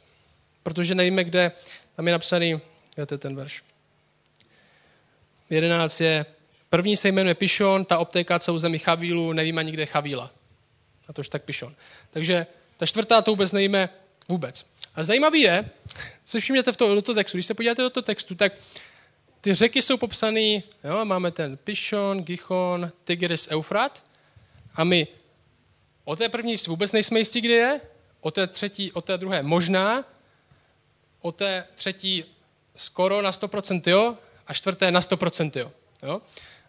[0.63, 1.51] protože nevíme, kde,
[1.95, 2.61] tam je napsaný,
[2.97, 3.63] je to ten verš.
[5.49, 6.25] 11 je,
[6.69, 10.31] první se jmenuje Pishon, ta obtéká celou zemi Chavílu, nevíme ani, kde je Chavíla.
[11.07, 11.75] A to už tak Pishon.
[12.11, 13.89] Takže ta čtvrtá to vůbec nevíme
[14.27, 14.65] vůbec.
[14.95, 15.69] A zajímavý je,
[16.25, 18.53] co všimněte v toho, do toho textu, když se podíváte do toho textu, tak
[19.41, 24.03] ty řeky jsou popsané, jo, máme ten Pishon, Gichon, Tigris, Eufrat
[24.75, 25.07] a my
[26.03, 27.81] o té první vůbec nejsme jistí, kde je,
[28.21, 30.05] o té třetí, o té druhé možná,
[31.21, 32.25] o té třetí
[32.75, 35.71] skoro na 100% jo, a čtvrté na 100% jo.
[36.03, 36.21] jo.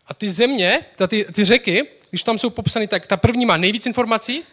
[0.06, 3.86] A ty země, ty, ty řeky, když tam jsou popsány, tak ta první má nejvíc
[3.86, 4.44] informací,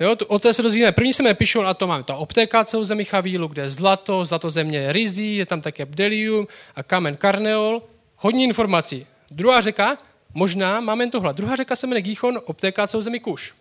[0.00, 0.92] Jo, o té se dozvíme.
[0.92, 2.04] První se píšou a to máme.
[2.04, 5.86] To obtéká celou zemi Chavílu, kde je zlato, zlato země je rizí, je tam také
[5.86, 7.82] bdelium a kamen karneol.
[8.16, 9.06] Hodně informací.
[9.30, 9.98] Druhá řeka,
[10.34, 11.34] možná máme jen tohle.
[11.34, 13.54] Druhá řeka se jmenuje Gíchon, obtéká celou zemi Kuš.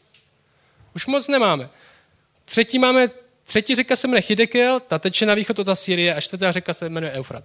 [0.95, 1.69] Už moc nemáme.
[2.45, 3.09] Třetí máme,
[3.45, 6.89] třetí řeka se jmenuje Chidekel, ta teče na východ od Asýrie a čtvrtá řeka se
[6.89, 7.43] jmenuje Eufrat.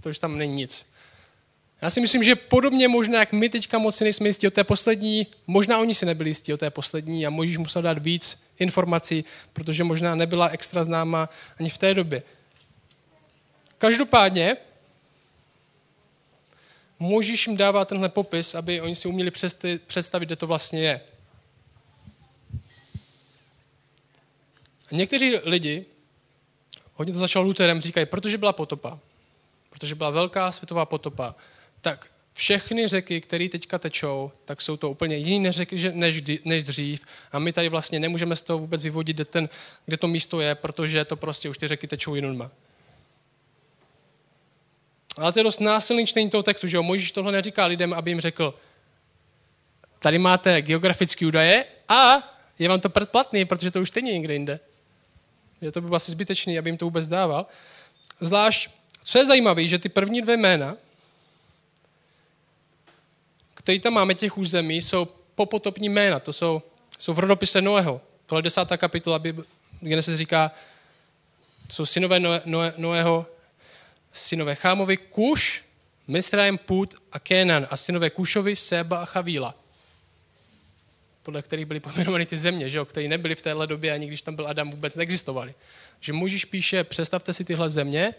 [0.00, 0.92] To už tam není nic.
[1.82, 4.64] Já si myslím, že podobně možná, jak my teďka moc si nejsme jistí o té
[4.64, 9.24] poslední, možná oni si nebyli jistí o té poslední a Možíš musel dát víc informací,
[9.52, 11.28] protože možná nebyla extra známa
[11.60, 12.22] ani v té době.
[13.78, 14.56] Každopádně
[16.98, 19.30] Možíš jim dává tenhle popis, aby oni si uměli
[19.86, 21.00] představit, kde to vlastně je.
[24.92, 25.86] A někteří lidi,
[26.94, 28.98] hodně to začal Lutherem, říkají, protože byla potopa,
[29.78, 31.34] protože byla velká světová potopa,
[31.80, 37.04] tak všechny řeky, které teďka tečou, tak jsou to úplně jiné řeky než, než dřív
[37.32, 39.48] a my tady vlastně nemůžeme z toho vůbec vyvodit, kde, ten,
[39.86, 42.50] kde to místo je, protože to prostě už ty řeky tečou jinuma.
[45.16, 46.82] Ale to je dost násilný čtení toho textu, že jo?
[46.82, 48.54] Mojžíš tohle neříká lidem, aby jim řekl,
[49.98, 54.60] tady máte geografické údaje a je vám to předplatný, protože to už stejně někde jinde.
[55.60, 57.46] Je to by asi zbytečný, aby jim to vůbec dával.
[58.20, 58.70] Zvlášť,
[59.06, 60.76] co je zajímavé, že ty první dvě jména,
[63.54, 66.20] které tam máme těch území, jsou popotopní jména.
[66.20, 66.62] To jsou,
[66.98, 68.00] jsou v rodopise Noého.
[68.26, 69.20] Tohle desátá kapitola,
[69.80, 70.50] kde se říká,
[71.70, 73.26] jsou synové Noé, Noé, Noého,
[74.12, 75.64] synové Chámovi, Kuš,
[76.06, 79.54] Misraim, Put a Kénan a synové Kušovi, Seba a Chavíla.
[81.22, 84.22] Podle kterých byly pojmenovány ty země, že jo, které nebyly v téhle době, ani když
[84.22, 85.54] tam byl Adam, vůbec neexistovaly.
[86.00, 88.14] Že Můžeš píše, představte si tyhle země,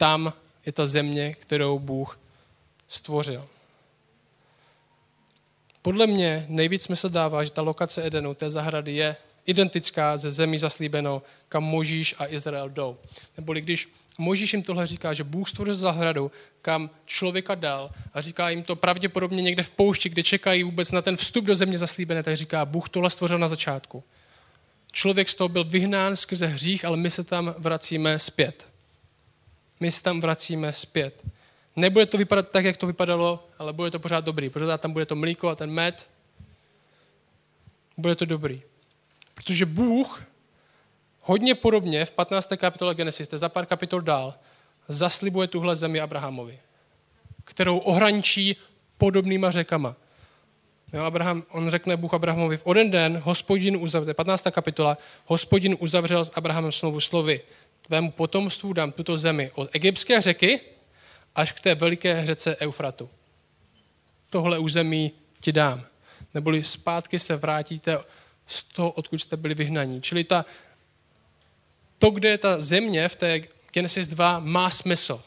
[0.00, 0.32] tam
[0.66, 2.18] je ta země, kterou Bůh
[2.88, 3.46] stvořil.
[5.82, 10.58] Podle mě nejvíc smysl dává, že ta lokace Edenu, té zahrady, je identická ze zemí
[10.58, 12.96] zaslíbenou, kam Možíš a Izrael jdou.
[13.36, 16.30] Neboli když Možíš jim tohle říká, že Bůh stvořil zahradu,
[16.62, 21.02] kam člověka dal a říká jim to pravděpodobně někde v poušti, kde čekají vůbec na
[21.02, 24.04] ten vstup do země zaslíbené, tak říká, Bůh tohle stvořil na začátku.
[24.92, 28.69] Člověk z toho byl vyhnán skrze hřích, ale my se tam vracíme zpět.
[29.80, 31.22] My se tam vracíme zpět.
[31.76, 34.50] Nebude to vypadat tak, jak to vypadalo, ale bude to pořád dobrý.
[34.50, 36.06] Pořád tam bude to mlíko a ten med.
[37.96, 38.62] Bude to dobrý.
[39.34, 40.22] Protože Bůh
[41.20, 42.48] hodně podobně v 15.
[42.56, 44.34] kapitole Genesis, to je za pár kapitol dál,
[44.88, 46.58] zaslibuje tuhle zemi Abrahamovi,
[47.44, 48.56] kterou ohraničí
[48.98, 49.96] podobnýma řekama.
[50.92, 54.46] Jo, Abraham, on řekne Bůh Abrahamovi, v oden den hospodin uzavřel, 15.
[54.50, 57.40] kapitola, hospodin uzavřel s Abrahamem slovu slovy,
[57.86, 60.60] tvému potomstvu dám tuto zemi od egyptské řeky
[61.34, 63.10] až k té veliké řece Eufratu.
[64.30, 65.84] Tohle území ti dám.
[66.34, 67.98] Neboli zpátky se vrátíte
[68.46, 70.02] z toho, odkud jste byli vyhnaní.
[70.02, 70.44] Čili ta,
[71.98, 73.40] to, kde je ta země v té
[73.72, 75.22] Genesis 2, má smysl.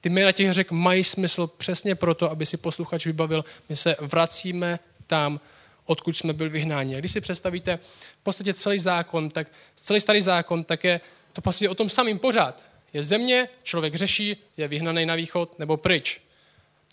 [0.00, 4.78] Ty jména těch řek mají smysl přesně proto, aby si posluchač vybavil, my se vracíme
[5.06, 5.40] tam,
[5.84, 6.96] odkud jsme byli vyhnáni.
[6.96, 7.78] A když si představíte
[8.20, 11.00] v podstatě celý zákon, tak celý starý zákon, tak je
[11.34, 12.64] to v podstatě o tom samým pořád.
[12.92, 16.20] Je země, člověk řeší, je vyhnaný na východ nebo pryč.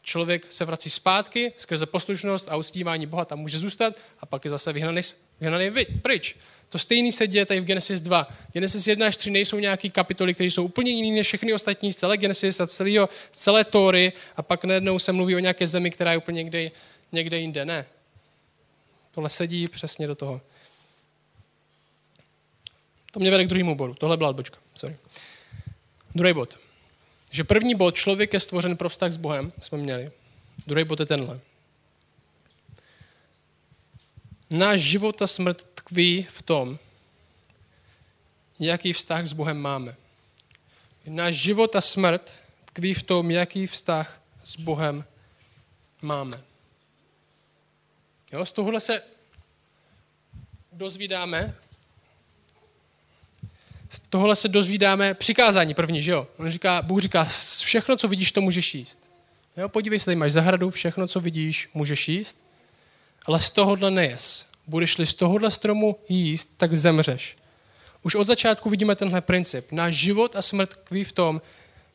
[0.04, 4.50] Člověk se vrací zpátky skrze poslušnost a uctívání Boha tam může zůstat a pak je
[4.50, 5.02] zase vyhnaný,
[5.40, 6.36] vyhnaný pryč.
[6.70, 8.28] To stejný se děje tady v Genesis 2.
[8.54, 11.98] Genesis 1 až 3 nejsou nějaký kapitoly, které jsou úplně jiné než všechny ostatní z
[11.98, 16.12] celé Genesis a celého, celé Tóry a pak najednou se mluví o nějaké zemi, která
[16.12, 16.72] je úplně někde,
[17.12, 17.66] někde jinde.
[17.66, 17.86] Ne.
[19.12, 20.42] Tohle sedí přesně do toho.
[23.12, 23.94] To mě vede k druhému bodu.
[23.94, 24.58] Tohle byla odbočka.
[24.76, 24.98] Sorry.
[26.16, 26.58] Druhý bod.
[27.32, 30.12] Že první bod, člověk je stvořen pro vztah s Bohem, jsme měli.
[30.68, 31.40] Druhý bod je tenhle.
[34.50, 36.80] Náš život a smrt tkví v tom,
[38.60, 39.96] jaký vztah s Bohem máme.
[41.06, 42.34] Náš život a smrt
[42.66, 45.06] tkví v tom, jaký vztah s Bohem
[46.02, 46.42] máme.
[48.32, 49.04] Jo, z tohohle se
[50.72, 51.56] dozvídáme,
[53.92, 56.28] z tohohle se dozvídáme přikázání první, že jo?
[56.38, 57.24] On říká, Bůh říká,
[57.62, 59.00] všechno, co vidíš, to můžeš jíst.
[59.58, 62.44] Jo, podívej se, tady máš zahradu, všechno, co vidíš, můžeš jíst,
[63.26, 67.38] ale z tohohle nejes budeš-li z tohohle stromu jíst, tak zemřeš.
[68.04, 69.72] Už od začátku vidíme tenhle princip.
[69.72, 71.42] Náš život a smrt kví v tom,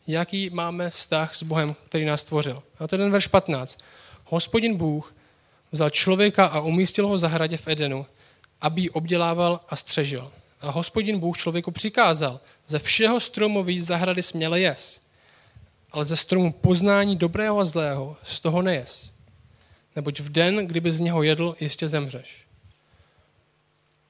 [0.07, 2.63] jaký máme vztah s Bohem, který nás stvořil.
[2.79, 3.79] A to je ten verš 15.
[4.25, 5.15] Hospodin Bůh
[5.73, 8.07] vzal člověka a umístil ho v zahradě v Edenu,
[8.61, 10.33] aby ji obdělával a střežil.
[10.61, 15.01] A hospodin Bůh člověku přikázal, ze všeho stromu víc zahrady směle jes,
[15.91, 19.11] ale ze stromu poznání dobrého a zlého z toho nejes.
[19.97, 22.37] Neboť v den, kdyby z něho jedl, jistě zemřeš.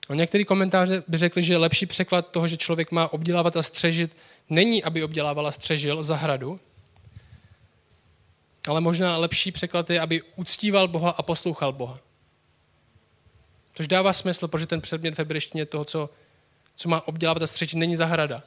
[0.09, 4.17] A některý komentáře by řekli, že lepší překlad toho, že člověk má obdělávat a střežit,
[4.51, 6.61] není, aby obdělával a střežil zahradu,
[8.69, 11.99] ale možná lepší překlad je, aby uctíval Boha a poslouchal Boha.
[13.75, 16.11] Což dává smysl, protože ten předmět v hebrejštině toho, co,
[16.77, 18.43] co má obdělávat a střežit, není zahrada.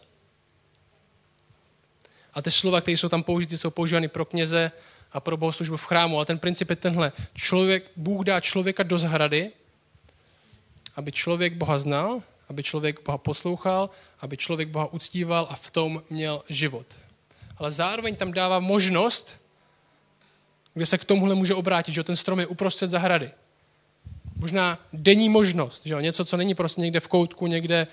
[2.33, 4.71] A ty slova, které jsou tam použity, jsou používány pro kněze
[5.11, 6.15] a pro bohoslužbu v chrámu.
[6.15, 7.11] Ale ten princip je tenhle.
[7.33, 9.51] Člověk, Bůh dá člověka do zahrady,
[10.95, 13.89] aby člověk Boha znal, aby člověk Boha poslouchal,
[14.19, 16.85] aby člověk Boha uctíval a v tom měl život.
[17.57, 19.37] Ale zároveň tam dává možnost,
[20.73, 23.31] kde se k tomuhle může obrátit, že ten strom je uprostřed zahrady.
[24.35, 25.99] Možná denní možnost, že jo?
[25.99, 27.87] něco, co není prostě někde v koutku, někde,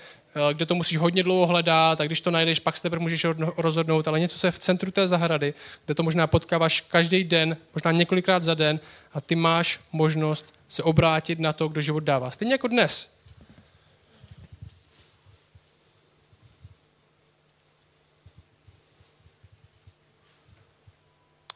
[0.53, 3.25] kde to musíš hodně dlouho hledat a když to najdeš, pak se teprve můžeš
[3.57, 5.53] rozhodnout, ale něco, co je v centru té zahrady,
[5.85, 8.79] kde to možná potkáváš každý den, možná několikrát za den
[9.13, 12.31] a ty máš možnost se obrátit na to, kdo život dává.
[12.31, 13.17] Stejně jako dnes.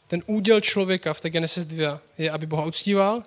[0.08, 3.24] Ten úděl člověka v té Genesis 2 je, aby Boha uctíval,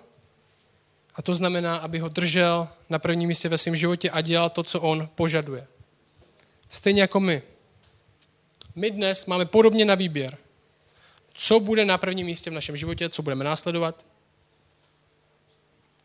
[1.15, 4.63] a to znamená, aby ho držel na prvním místě ve svém životě a dělal to,
[4.63, 5.67] co on požaduje.
[6.69, 7.41] Stejně jako my.
[8.75, 10.37] My dnes máme podobně na výběr.
[11.33, 14.05] Co bude na prvním místě v našem životě, co budeme následovat,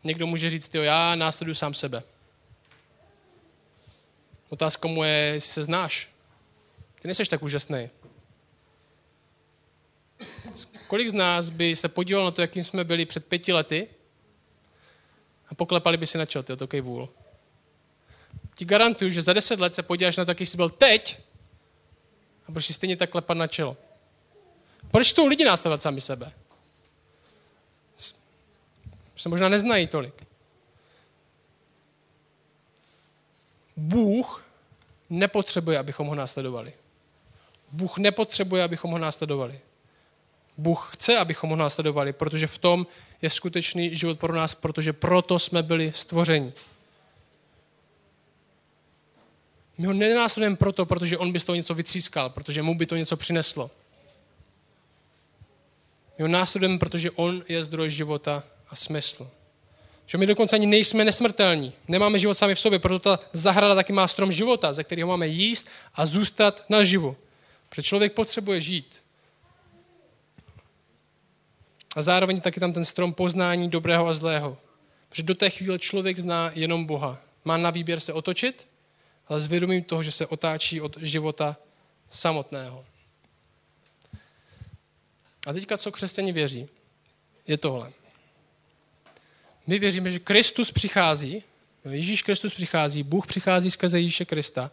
[0.03, 2.03] Někdo může říct, jo, já následuju sám sebe.
[4.49, 6.09] Otázka mu je, jestli se znáš.
[7.01, 7.89] Ty nejseš tak úžasný.
[10.87, 13.87] Kolik z nás by se podíval na to, jakým jsme byli před pěti lety
[15.51, 17.09] a poklepali by si na čel, ty to vůl.
[18.55, 21.17] Ti garantuju, že za deset let se podíváš na to, jaký jsi byl teď
[22.47, 23.77] a budeš si stejně tak klepat na čelo.
[24.91, 26.31] Proč jsou lidi následovat sami sebe?
[29.21, 30.23] se možná neznají tolik.
[33.77, 34.45] Bůh
[35.09, 36.73] nepotřebuje, abychom ho následovali.
[37.71, 39.59] Bůh nepotřebuje, abychom ho následovali.
[40.61, 42.87] Bůh chce, abychom ho následovali, protože v tom
[43.21, 46.53] je skutečný život pro nás, protože proto jsme byli stvořeni.
[49.77, 52.95] My ho nenásledujeme proto, protože on by z toho něco vytřískal, protože mu by to
[52.95, 53.71] něco přineslo.
[56.17, 59.27] My ho následujeme, protože on je zdroj života a smyslu.
[60.05, 61.73] Že my dokonce ani nejsme nesmrtelní.
[61.87, 65.27] Nemáme život sami v sobě, proto ta zahrada taky má strom života, ze kterého máme
[65.27, 67.17] jíst a zůstat naživu.
[67.69, 69.00] Protože člověk potřebuje žít.
[71.95, 74.57] A zároveň taky tam ten strom poznání dobrého a zlého.
[75.09, 77.17] Protože do té chvíle člověk zná jenom Boha.
[77.45, 78.67] Má na výběr se otočit,
[79.27, 81.57] ale s vědomím toho, že se otáčí od života
[82.09, 82.85] samotného.
[85.47, 86.69] A teďka, co křesťani věří,
[87.47, 87.91] je tohle.
[89.67, 91.43] My věříme, že Kristus přichází,
[91.89, 94.71] Ježíš Kristus přichází, Bůh přichází skrze Ježíše Krista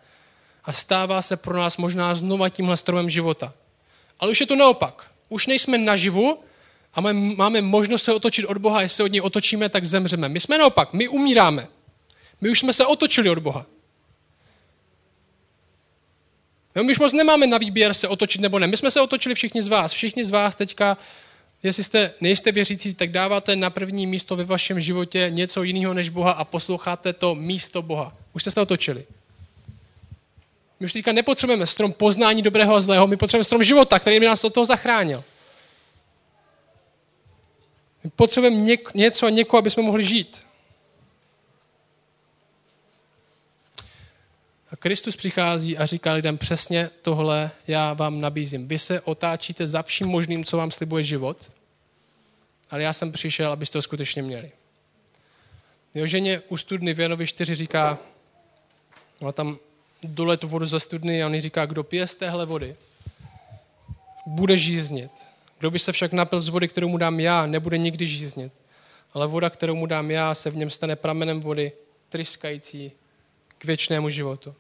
[0.65, 3.55] a stává se pro nás možná znova tímhle stromem života.
[4.21, 5.13] Ale už je to naopak.
[5.29, 6.43] Už nejsme naživu
[6.95, 7.01] a
[7.37, 8.83] máme možnost se otočit od Boha.
[8.83, 10.29] Jestli se od něj otočíme, tak zemřeme.
[10.29, 11.69] My jsme naopak, my umíráme.
[12.41, 13.67] My už jsme se otočili od Boha.
[16.75, 18.67] My už moc nemáme na výběr se otočit nebo ne.
[18.67, 19.93] My jsme se otočili všichni z vás.
[19.93, 20.99] Všichni z vás teďka
[21.63, 26.09] Jestli jste, nejste věřící, tak dáváte na první místo ve vašem životě něco jiného než
[26.09, 28.17] Boha a posloucháte to místo Boha.
[28.33, 29.05] Už jste se otočili.
[30.81, 34.27] My už teďka nepotřebujeme strom poznání dobrého a zlého, my potřebujeme strom života, který by
[34.27, 35.25] nás od toho zachránil.
[38.05, 40.43] My potřebujeme něk, něco a někoho, aby jsme mohli žít.
[44.71, 48.69] A Kristus přichází a říká lidem přesně tohle já vám nabízím.
[48.69, 51.51] Vy se otáčíte za vším možným, co vám slibuje život,
[52.71, 54.53] ale já jsem přišel, abyste to skutečně měli.
[55.95, 57.99] Jeho ženě u studny v Janovi 4 říká,
[59.21, 59.59] má tam
[60.03, 62.77] dole tu vodu ze studny a on říká, kdo pije z téhle vody,
[64.27, 65.11] bude žíznit.
[65.59, 68.53] Kdo by se však napil z vody, kterou mu dám já, nebude nikdy žíznit.
[69.13, 71.73] Ale voda, kterou mu dám já, se v něm stane pramenem vody,
[72.09, 72.93] tryskající
[73.59, 74.55] k věčnému životu.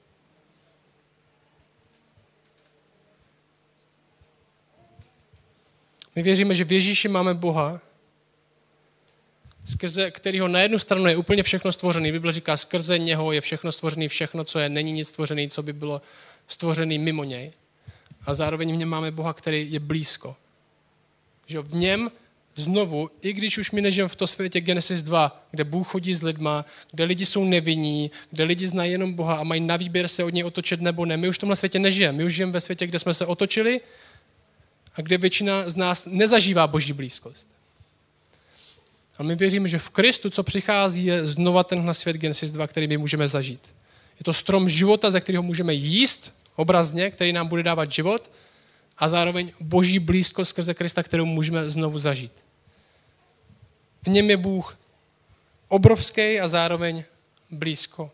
[6.17, 7.81] My věříme, že v Ježíši máme Boha,
[9.65, 12.13] skrze kterého na jednu stranu je úplně všechno stvořené.
[12.13, 15.73] Bible říká, skrze něho je všechno stvořené, všechno, co je, není nic stvořené, co by
[15.73, 16.03] bylo
[16.47, 17.53] stvořené mimo něj.
[18.27, 20.37] A zároveň v něm máme Boha, který je blízko.
[21.49, 22.11] Že v něm
[22.57, 26.23] znovu, i když už my nežijeme v tom světě Genesis 2, kde Bůh chodí s
[26.23, 30.25] lidma, kde lidi jsou nevinní, kde lidi znají jenom Boha a mají na výběr se
[30.25, 31.17] od něj otočit nebo ne.
[31.17, 32.19] My už v tomhle světě nežijeme.
[32.19, 33.81] My už žijeme ve světě, kde jsme se otočili
[34.95, 37.49] a kde většina z nás nezažívá boží blízkost.
[39.19, 42.87] A my věříme, že v Kristu, co přichází, je znova tenhle svět Genesis 2, který
[42.87, 43.61] my můžeme zažít.
[44.21, 48.31] Je to strom života, ze kterého můžeme jíst obrazně, který nám bude dávat život
[48.99, 52.33] a zároveň boží blízkost skrze Krista, kterou můžeme znovu zažít.
[54.03, 54.79] V něm je Bůh
[55.69, 57.05] obrovský a zároveň
[57.51, 58.11] blízko.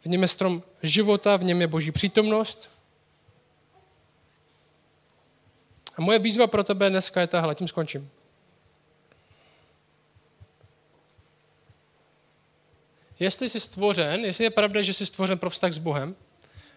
[0.00, 2.70] V něm je strom života, v něm je boží přítomnost.
[5.96, 8.10] A moje výzva pro tebe dneska je tahle, tím skončím.
[13.18, 16.16] Jestli jsi stvořen, jestli je pravda, že jsi stvořen pro vztah s Bohem,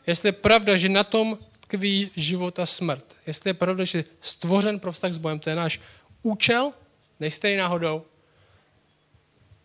[0.07, 1.37] jestli je pravda, že na tom
[1.73, 5.55] tkví život a smrt, jestli je pravda, že stvořen pro vztah s Bohem, to je
[5.55, 5.81] náš
[6.21, 6.73] účel,
[7.19, 8.05] nejsi tady náhodou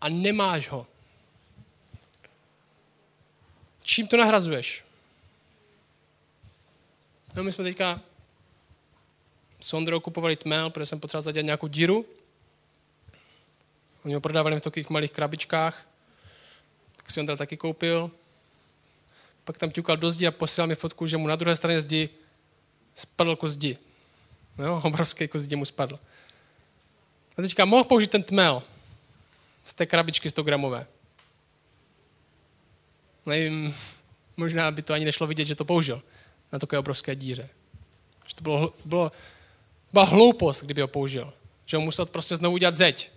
[0.01, 0.87] a nemáš ho.
[3.83, 4.85] Čím to nahrazuješ?
[7.35, 8.01] No, my jsme teďka
[9.61, 12.07] s Ondrou kupovali tmel, protože jsem potřeboval zadělat nějakou díru.
[14.05, 15.87] Oni ho prodávali v takových malých krabičkách.
[16.97, 18.11] Tak si Ondra taky koupil.
[19.49, 22.09] Pak tam ťukal do zdi a posílal mi fotku, že mu na druhé straně zdi
[22.95, 23.79] spadl kus zdi.
[24.59, 25.99] Jo, obrovský kus zdi mu spadl.
[27.39, 28.63] A teďka mohl použít ten tmel
[29.65, 30.87] z té krabičky 100 gramové.
[33.27, 33.75] Nevím,
[34.37, 36.03] možná by to ani nešlo vidět, že to použil
[36.53, 37.49] na takové obrovské díře.
[38.27, 39.13] Že to bylo, bylo,
[39.93, 41.33] byla hloupost, kdyby ho použil.
[41.67, 43.11] Že ho musel prostě znovu udělat zeď.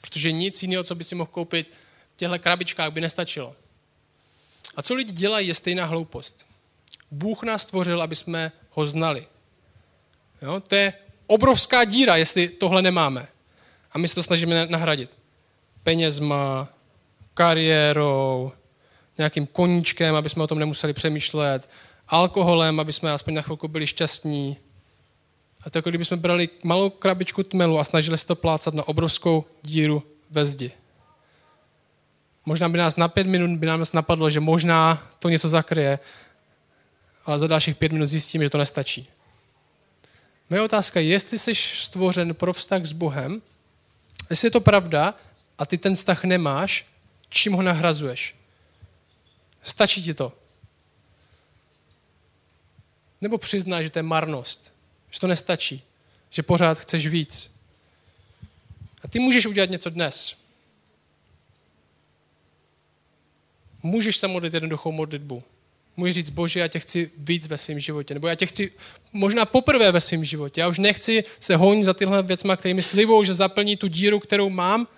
[0.00, 1.66] Protože nic jiného, co by si mohl koupit
[2.14, 3.56] v těchto krabičkách, by nestačilo.
[4.76, 6.46] A co lidi dělají, je stejná hloupost.
[7.10, 9.26] Bůh nás stvořil, aby jsme ho znali.
[10.42, 10.60] Jo?
[10.60, 10.92] To je
[11.26, 13.28] obrovská díra, jestli tohle nemáme.
[13.92, 15.10] A my se to snažíme nahradit.
[15.82, 16.68] Penězma,
[17.34, 18.52] kariérou,
[19.18, 21.68] nějakým koníčkem, aby jsme o tom nemuseli přemýšlet,
[22.08, 24.56] alkoholem, aby jsme aspoň na chvilku byli šťastní.
[25.60, 28.88] A to jako kdyby jsme brali malou krabičku tmelu a snažili se to plácat na
[28.88, 30.72] obrovskou díru ve zdi.
[32.46, 35.98] Možná by nás na pět minut by nám napadlo, že možná to něco zakryje,
[37.24, 39.08] ale za dalších pět minut zjistíme, že to nestačí.
[40.50, 43.42] Moje otázka je, jestli jsi stvořen pro vztah s Bohem,
[44.30, 45.14] jestli je to pravda
[45.58, 46.86] a ty ten vztah nemáš,
[47.28, 48.34] čím ho nahrazuješ?
[49.62, 50.32] Stačí ti to?
[53.20, 54.72] Nebo přizná, že to je marnost,
[55.10, 55.82] že to nestačí,
[56.30, 57.50] že pořád chceš víc.
[59.04, 60.36] A ty můžeš udělat něco dnes.
[63.82, 65.42] Můžeš se modlit jednoduchou modlitbu.
[65.96, 68.14] Můžeš říct, bože, já tě chci víc ve svém životě.
[68.14, 68.72] Nebo já tě chci
[69.12, 70.60] možná poprvé ve svém životě.
[70.60, 74.20] Já už nechci se honit za tyhle věcma, které mi slibou, že zaplní tu díru,
[74.20, 74.88] kterou mám,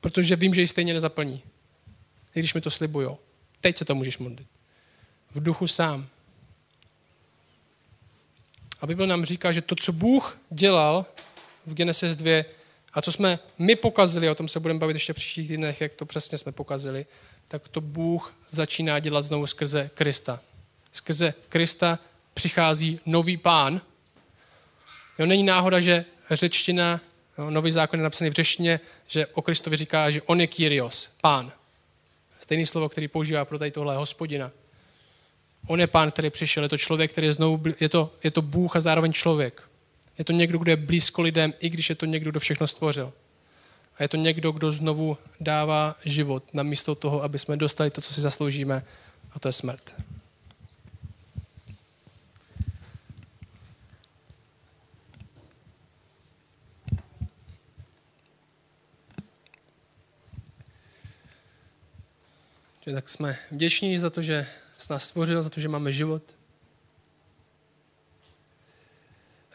[0.00, 1.42] protože vím, že ji stejně nezaplní.
[2.34, 3.18] I když mi to slibujou.
[3.60, 4.48] Teď se to můžeš modlit.
[5.30, 6.06] V duchu sám.
[8.80, 11.06] A Bible nám říká, že to, co Bůh dělal
[11.66, 12.44] v Genesis 2
[12.92, 15.94] a co jsme my pokazili, o tom se budeme bavit ještě v příštích týdnech, jak
[15.94, 17.06] to přesně jsme pokazili,
[17.48, 20.40] tak to Bůh začíná dělat znovu skrze Krista.
[20.92, 21.98] Skrze Krista
[22.34, 23.80] přichází nový pán.
[25.18, 27.00] Jo, není náhoda, že řečtina,
[27.38, 31.10] jo, nový zákon je napsaný v řeštině, že o Kristovi říká, že on je Kyrios,
[31.20, 31.52] pán.
[32.40, 34.50] Stejné slovo, který používá pro tady tohle hospodina.
[35.66, 38.42] On je pán, který přišel, je to člověk, který je znovu, je to, je to
[38.42, 39.62] Bůh a zároveň člověk.
[40.18, 43.12] Je to někdo, kdo je blízko lidem, i když je to někdo, kdo všechno stvořil.
[43.98, 48.14] A je to někdo, kdo znovu dává život namísto toho, aby jsme dostali to, co
[48.14, 48.84] si zasloužíme,
[49.32, 49.94] a to je smrt.
[62.94, 64.46] Tak jsme vděční za to, že
[64.78, 66.37] s nás stvořil, za to, že máme život.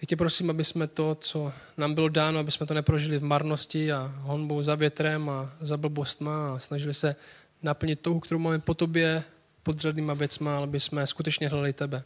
[0.03, 3.23] Tak tě prosím, aby jsme to, co nám bylo dáno, aby jsme to neprožili v
[3.23, 7.15] marnosti a honbou za větrem a za blbostma a snažili se
[7.61, 9.23] naplnit touhu, kterou máme po tobě,
[9.63, 12.03] podřadnýma věcma, aby jsme skutečně hledali tebe.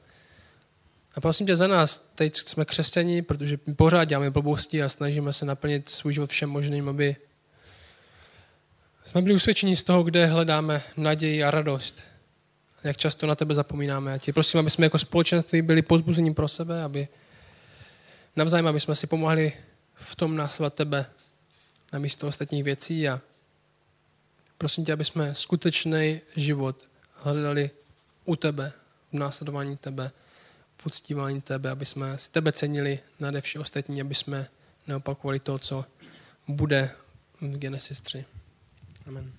[1.15, 5.45] A prosím tě za nás, teď jsme křesťani, protože pořád děláme blbosti a snažíme se
[5.45, 7.15] naplnit svůj život všem možným, aby
[9.03, 12.01] jsme byli usvědčeni z toho, kde hledáme naději a radost.
[12.83, 14.13] Jak často na tebe zapomínáme.
[14.13, 17.07] A tě prosím, aby jsme jako společenství byli pozbuzením pro sebe, aby
[18.37, 19.53] navzájem, aby jsme si pomohli
[19.95, 21.05] v tom následovat tebe
[21.93, 23.21] na místo ostatních věcí a
[24.57, 27.69] prosím tě, aby jsme skutečný život hledali
[28.25, 28.73] u tebe,
[29.13, 30.11] v následování tebe,
[30.77, 34.47] v uctívání tebe, aby jsme si tebe cenili nade vše ostatní, aby jsme
[34.87, 35.85] neopakovali to, co
[36.47, 36.91] bude
[37.41, 38.25] v Genesis 3.
[39.07, 39.33] Amen.